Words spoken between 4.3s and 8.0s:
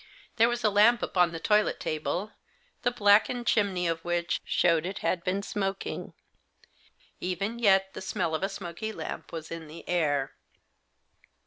showed it had been smoking; even yet